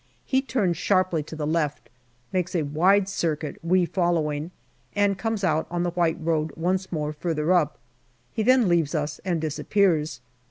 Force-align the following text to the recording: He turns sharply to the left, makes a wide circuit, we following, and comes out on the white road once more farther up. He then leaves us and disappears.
He 0.25 0.41
turns 0.41 0.77
sharply 0.77 1.21
to 1.21 1.35
the 1.35 1.45
left, 1.45 1.87
makes 2.33 2.55
a 2.55 2.63
wide 2.63 3.07
circuit, 3.07 3.59
we 3.63 3.85
following, 3.85 4.49
and 4.95 5.15
comes 5.15 5.43
out 5.43 5.67
on 5.69 5.83
the 5.83 5.91
white 5.91 6.17
road 6.19 6.51
once 6.55 6.91
more 6.91 7.13
farther 7.13 7.53
up. 7.53 7.77
He 8.33 8.41
then 8.41 8.67
leaves 8.67 8.95
us 8.95 9.19
and 9.23 9.39
disappears. 9.39 10.19